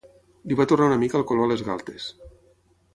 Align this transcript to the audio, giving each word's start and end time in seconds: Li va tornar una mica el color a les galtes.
Li 0.53 0.57
va 0.61 0.65
tornar 0.71 0.87
una 0.91 0.97
mica 1.03 1.21
el 1.21 1.27
color 1.33 1.47
a 1.49 1.53
les 1.55 1.65
galtes. 1.71 2.09